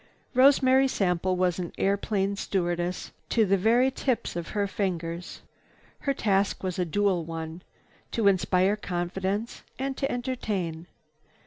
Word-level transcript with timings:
Rosemary 0.33 0.87
Sample 0.87 1.35
was 1.35 1.59
an 1.59 1.73
airplane 1.77 2.35
stewardess 2.35 3.11
to 3.29 3.45
the 3.45 3.55
very 3.55 3.91
tips 3.91 4.35
of 4.35 4.47
her 4.57 4.65
fingers. 4.65 5.41
Her 5.99 6.13
task 6.15 6.63
was 6.63 6.79
a 6.79 6.85
dual 6.85 7.23
one, 7.23 7.61
to 8.11 8.27
inspire 8.27 8.75
confidence 8.75 9.61
and 9.77 9.95
to 9.97 10.11
entertain. 10.11 10.87